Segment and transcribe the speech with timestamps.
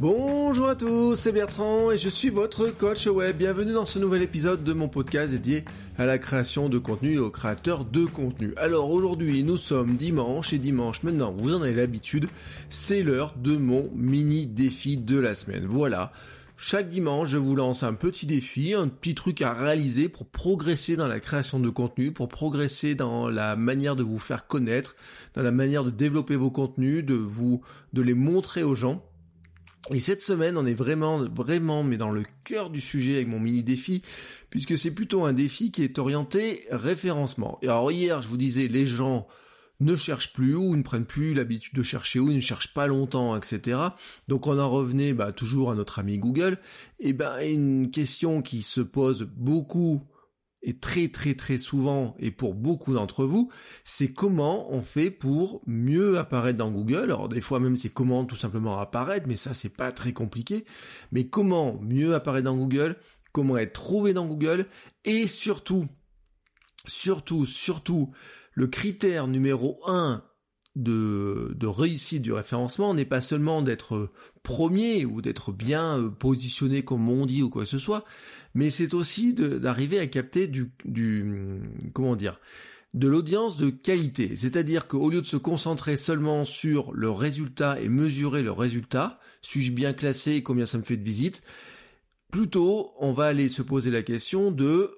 [0.00, 3.36] Bonjour à tous, c'est Bertrand et je suis votre coach web.
[3.36, 5.62] Bienvenue dans ce nouvel épisode de mon podcast dédié
[5.98, 8.54] à la création de contenu et aux créateurs de contenu.
[8.56, 12.28] Alors aujourd'hui, nous sommes dimanche et dimanche, maintenant vous en avez l'habitude,
[12.70, 15.66] c'est l'heure de mon mini défi de la semaine.
[15.68, 16.12] Voilà.
[16.56, 20.96] Chaque dimanche, je vous lance un petit défi, un petit truc à réaliser pour progresser
[20.96, 24.96] dans la création de contenu, pour progresser dans la manière de vous faire connaître,
[25.34, 27.60] dans la manière de développer vos contenus, de vous,
[27.92, 29.02] de les montrer aux gens.
[29.92, 33.40] Et cette semaine, on est vraiment, vraiment, mais dans le cœur du sujet avec mon
[33.40, 34.02] mini défi,
[34.48, 37.58] puisque c'est plutôt un défi qui est orienté référencement.
[37.62, 39.26] Et alors hier, je vous disais, les gens
[39.80, 42.86] ne cherchent plus ou ne prennent plus l'habitude de chercher ou ils ne cherchent pas
[42.86, 43.80] longtemps, etc.
[44.28, 46.58] Donc on en revenait bah, toujours à notre ami Google.
[46.98, 50.02] Et ben une question qui se pose beaucoup
[50.62, 53.50] et très très très souvent, et pour beaucoup d'entre vous,
[53.84, 57.04] c'est comment on fait pour mieux apparaître dans Google.
[57.04, 60.64] Alors des fois même c'est comment tout simplement apparaître, mais ça c'est pas très compliqué.
[61.12, 62.96] Mais comment mieux apparaître dans Google,
[63.32, 64.66] comment être trouvé dans Google,
[65.04, 65.86] et surtout,
[66.86, 68.12] surtout, surtout,
[68.52, 70.22] le critère numéro un
[70.82, 74.10] de, de réussite du référencement n'est pas seulement d'être
[74.42, 78.04] premier ou d'être bien euh, positionné comme on dit ou quoi que ce soit,
[78.54, 81.60] mais c'est aussi d'arriver à capter du, du
[81.92, 82.40] comment dire
[82.94, 84.34] de l'audience de qualité.
[84.34, 89.72] C'est-à-dire qu'au lieu de se concentrer seulement sur le résultat et mesurer le résultat, suis-je
[89.72, 91.42] bien classé et combien ça me fait de visites,
[92.32, 94.90] plutôt on va aller se poser la question de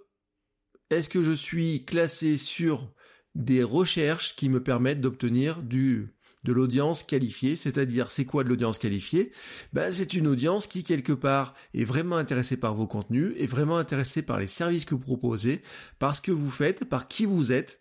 [0.90, 2.90] est-ce que je suis classé sur
[3.34, 8.78] des recherches qui me permettent d'obtenir du de l'audience qualifiée, c'est-à-dire c'est quoi de l'audience
[8.78, 9.30] qualifiée?
[9.72, 13.76] Ben, C'est une audience qui quelque part est vraiment intéressée par vos contenus, est vraiment
[13.76, 15.62] intéressée par les services que vous proposez,
[15.98, 17.80] par ce que vous faites, par qui vous êtes,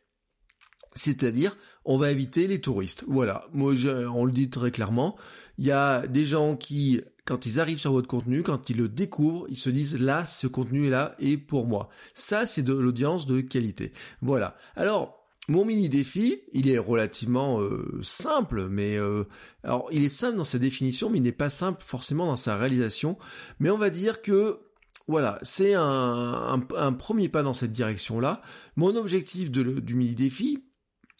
[0.94, 3.03] c'est-à-dire on va éviter les touristes.
[3.07, 3.73] Voilà, moi
[4.13, 5.18] on le dit très clairement,
[5.57, 8.89] il y a des gens qui quand ils arrivent sur votre contenu, quand ils le
[8.89, 11.89] découvrent, ils se disent là, ce contenu est là et pour moi.
[12.16, 13.94] Ça, c'est de l'audience de qualité.
[14.22, 14.57] Voilà.
[14.75, 15.20] Alors,
[15.51, 19.25] mon mini défi, il est relativement euh, simple, mais euh,
[19.63, 22.56] alors il est simple dans sa définition, mais il n'est pas simple forcément dans sa
[22.56, 23.17] réalisation.
[23.59, 24.62] Mais on va dire que
[25.09, 26.62] voilà, c'est un,
[26.97, 28.41] premier pas dans cette direction-là.
[28.78, 30.63] Mon objectif du mini défi,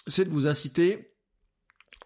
[0.08, 1.14] c'est de vous inciter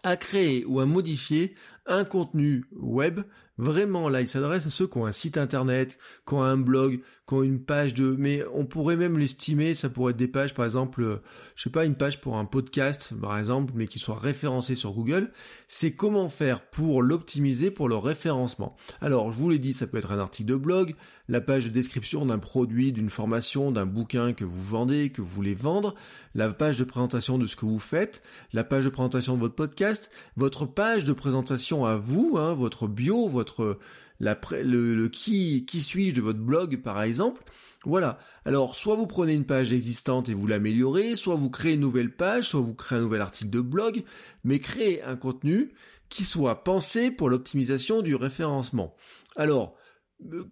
[0.02, 1.54] à créer ou à modifier
[1.86, 3.20] un contenu web
[3.58, 7.00] Vraiment, là, il s'adresse à ceux qui ont un site internet, qui ont un blog,
[7.26, 8.14] qui ont une page de...
[8.18, 11.22] Mais on pourrait même l'estimer, ça pourrait être des pages, par exemple, euh,
[11.54, 14.92] je sais pas, une page pour un podcast, par exemple, mais qui soit référencé sur
[14.92, 15.30] Google.
[15.68, 18.76] C'est comment faire pour l'optimiser pour le référencement.
[19.00, 20.94] Alors, je vous l'ai dit, ça peut être un article de blog,
[21.28, 25.28] la page de description d'un produit, d'une formation, d'un bouquin que vous vendez, que vous
[25.28, 25.94] voulez vendre,
[26.34, 29.54] la page de présentation de ce que vous faites, la page de présentation de votre
[29.54, 33.78] podcast, votre page de présentation à vous, hein, votre bio, votre
[34.20, 37.42] le, qui, qui suis-je de votre blog par exemple.
[37.84, 38.18] Voilà.
[38.44, 42.14] Alors, soit vous prenez une page existante et vous l'améliorez, soit vous créez une nouvelle
[42.14, 44.02] page, soit vous créez un nouvel article de blog,
[44.42, 45.72] mais créez un contenu
[46.08, 48.96] qui soit pensé pour l'optimisation du référencement.
[49.36, 49.76] Alors,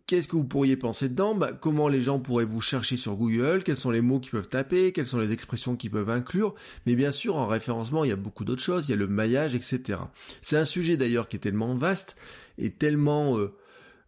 [0.07, 1.35] qu'est-ce que vous pourriez penser dedans?
[1.35, 3.63] Bah, Comment les gens pourraient vous chercher sur Google?
[3.65, 4.93] Quels sont les mots qu'ils peuvent taper?
[4.93, 6.55] Quelles sont les expressions qu'ils peuvent inclure?
[6.87, 8.89] Mais bien sûr, en référencement, il y a beaucoup d'autres choses.
[8.89, 9.99] Il y a le maillage, etc.
[10.43, 12.17] C'est un sujet d'ailleurs qui est tellement vaste
[12.59, 13.53] est tellement euh,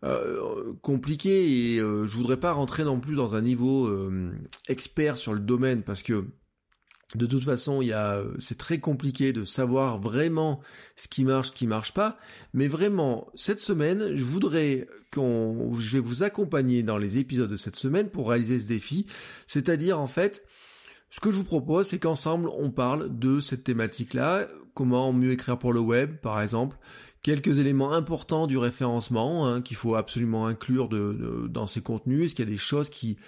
[0.05, 3.91] euh, compliqué et euh, je voudrais pas rentrer non plus dans un niveau
[4.69, 6.27] expert sur le domaine parce que
[7.15, 10.61] de toute façon, il y a, c'est très compliqué de savoir vraiment
[10.97, 12.19] ce qui marche, ce qui marche pas.
[12.53, 17.57] Mais vraiment, cette semaine, je voudrais qu'on, je vais vous accompagner dans les épisodes de
[17.57, 19.07] cette semaine pour réaliser ce défi.
[19.47, 20.45] C'est-à-dire, en fait,
[21.10, 24.48] ce que je vous propose, c'est qu'ensemble, on parle de cette thématique-là.
[24.75, 26.77] Comment mieux écrire pour le web, par exemple
[27.22, 32.22] quelques éléments importants du référencement hein, qu'il faut absolument inclure dans ces contenus.
[32.22, 33.19] Est-ce qu'il y a des choses qui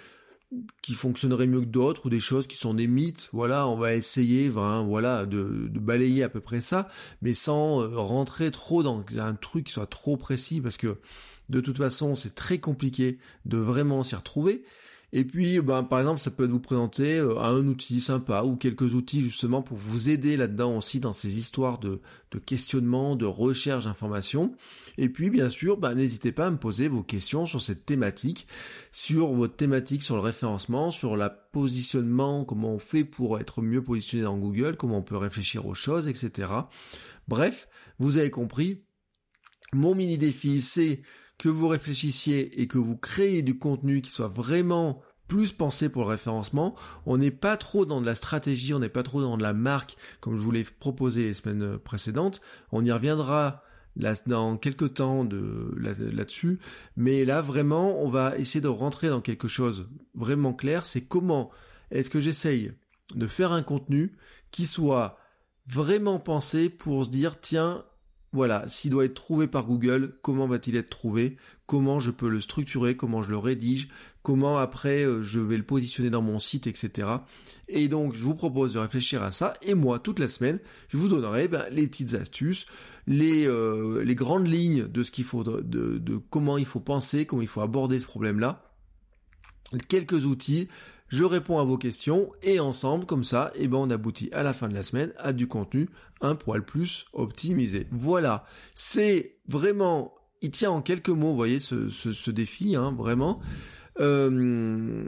[0.81, 3.93] qui fonctionneraient mieux que d'autres ou des choses qui sont des mythes Voilà, on va
[3.95, 6.87] essayer, voilà, de, de, balayer à peu près ça,
[7.21, 10.97] mais sans euh, rentrer trop dans un truc qui soit trop précis parce que
[11.49, 14.63] de toute façon, c'est très compliqué de vraiment s'y retrouver.
[15.11, 18.55] Et puis, ben, par exemple, ça peut être vous présenter euh, un outil sympa ou
[18.55, 21.99] quelques outils justement pour vous aider là-dedans aussi dans ces histoires de,
[22.31, 24.53] de questionnement, de recherche d'informations.
[24.97, 28.47] Et puis, bien sûr, ben, n'hésitez pas à me poser vos questions sur cette thématique,
[28.91, 33.83] sur votre thématique sur le référencement, sur la positionnement, comment on fait pour être mieux
[33.83, 36.51] positionné dans Google, comment on peut réfléchir aux choses, etc.
[37.27, 37.67] Bref,
[37.97, 38.83] vous avez compris,
[39.73, 41.01] mon mini défi, c'est
[41.39, 46.03] que vous réfléchissiez et que vous créez du contenu qui soit vraiment plus pensé pour
[46.03, 46.75] le référencement.
[47.05, 49.53] On n'est pas trop dans de la stratégie, on n'est pas trop dans de la
[49.53, 52.41] marque, comme je vous l'ai proposé les semaines précédentes.
[52.71, 53.63] On y reviendra
[54.27, 56.59] dans quelques temps de, là-dessus.
[56.97, 60.85] Mais là, vraiment, on va essayer de rentrer dans quelque chose vraiment clair.
[60.85, 61.51] C'est comment
[61.91, 62.73] est-ce que j'essaye
[63.15, 64.17] de faire un contenu
[64.51, 65.17] qui soit
[65.67, 67.85] vraiment pensé pour se dire, tiens,
[68.31, 71.37] voilà, s'il doit être trouvé par Google, comment va-t-il être trouvé?
[71.65, 72.95] Comment je peux le structurer?
[72.95, 73.87] Comment je le rédige?
[74.21, 77.07] Comment après euh, je vais le positionner dans mon site, etc.
[77.67, 79.55] Et donc je vous propose de réfléchir à ça.
[79.63, 80.59] Et moi, toute la semaine,
[80.89, 82.67] je vous donnerai ben, les petites astuces,
[83.07, 87.41] les, euh, les grandes lignes de ce qu'il faut, de comment il faut penser, comment
[87.41, 88.69] il faut aborder ce problème-là,
[89.87, 90.67] quelques outils
[91.09, 94.53] je réponds à vos questions et ensemble, comme ça, eh ben, on aboutit à la
[94.53, 95.89] fin de la semaine à du contenu
[96.21, 97.87] un poil plus optimisé.
[97.91, 98.45] Voilà,
[98.75, 103.41] c'est vraiment, il tient en quelques mots, vous voyez, ce, ce, défi, hein, vraiment.
[103.99, 105.03] Euh,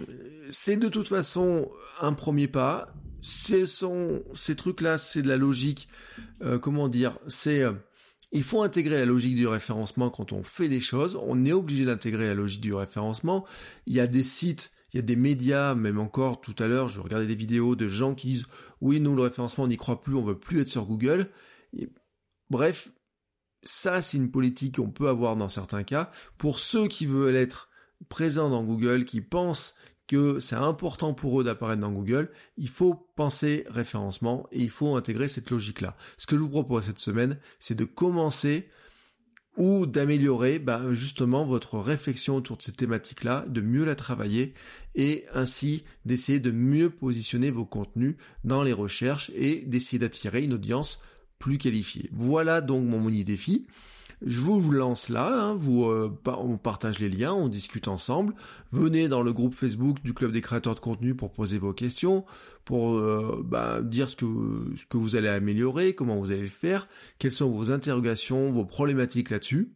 [0.50, 1.70] c'est de toute façon
[2.02, 2.94] un premier pas.
[3.22, 5.88] C'est ces trucs-là, c'est de la logique.
[6.42, 7.74] Euh, comment dire C'est euh,
[8.32, 11.18] il faut intégrer la logique du référencement quand on fait des choses.
[11.22, 13.46] On est obligé d'intégrer la logique du référencement.
[13.86, 16.90] Il y a des sites il y a des médias, même encore tout à l'heure,
[16.90, 18.46] je regardais des vidéos de gens qui disent
[18.82, 21.30] oui, nous le référencement on n'y croit plus, on veut plus être sur Google.
[22.50, 22.92] bref,
[23.64, 26.12] ça c'est une politique qu'on peut avoir dans certains cas.
[26.38, 27.70] Pour ceux qui veulent être
[28.10, 29.76] présents dans Google, qui pensent
[30.08, 34.98] que c'est important pour eux d'apparaître dans Google, il faut penser référencement et il faut
[34.98, 35.96] intégrer cette logique-là.
[36.18, 38.68] Ce que je vous propose cette semaine, c'est de commencer
[39.58, 44.54] ou d'améliorer bah, justement votre réflexion autour de cette thématique-là, de mieux la travailler
[44.96, 50.54] et ainsi d'essayer de mieux positionner vos contenus dans les recherches et d'essayer d'attirer une
[50.54, 51.00] audience
[51.40, 52.10] plus qualifiée.
[52.14, 53.68] Voilà donc mon mini défi.
[54.24, 58.36] Je vous lance là, hein, vous, euh, on partage les liens, on discute ensemble.
[58.72, 62.24] Venez dans le groupe Facebook du Club des créateurs de contenu pour poser vos questions,
[62.64, 64.26] pour euh, bah, dire ce que,
[64.76, 66.88] ce que vous allez améliorer, comment vous allez faire,
[67.18, 69.74] quelles sont vos interrogations, vos problématiques là-dessus.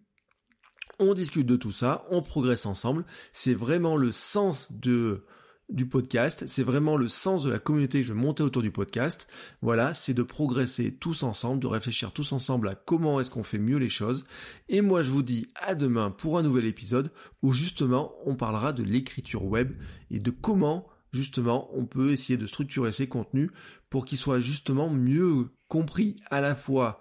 [0.99, 3.03] On discute de tout ça, on progresse ensemble.
[3.31, 5.25] C'est vraiment le sens de
[5.69, 6.45] du podcast.
[6.47, 9.27] C'est vraiment le sens de la communauté que je vais monter autour du podcast.
[9.61, 13.59] Voilà, c'est de progresser tous ensemble, de réfléchir tous ensemble à comment est-ce qu'on fait
[13.59, 14.25] mieux les choses.
[14.69, 18.73] Et moi, je vous dis à demain pour un nouvel épisode où justement on parlera
[18.73, 19.71] de l'écriture web
[20.11, 23.49] et de comment justement on peut essayer de structurer ces contenus
[23.89, 26.99] pour qu'ils soient justement mieux compris à la fois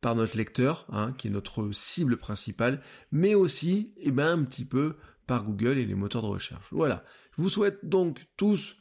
[0.00, 4.66] par notre lecteur, hein, qui est notre cible principale, mais aussi, eh ben, un petit
[4.66, 4.96] peu
[5.26, 6.66] par Google et les moteurs de recherche.
[6.72, 7.04] Voilà.
[7.36, 8.76] Je vous souhaite donc tous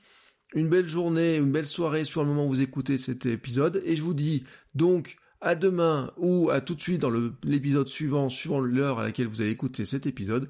[0.55, 3.81] une belle journée, une belle soirée sur le moment où vous écoutez cet épisode.
[3.85, 4.43] Et je vous dis
[4.75, 7.11] donc à demain ou à tout de suite dans
[7.43, 10.49] l'épisode suivant, suivant l'heure à laquelle vous allez écouter cet épisode,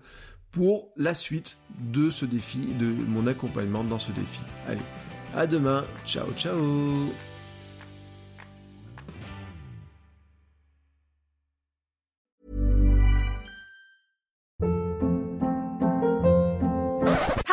[0.51, 4.41] pour la suite de ce défi, de mon accompagnement dans ce défi.
[4.67, 4.81] Allez,
[5.35, 5.83] à demain.
[6.05, 7.32] Ciao, ciao.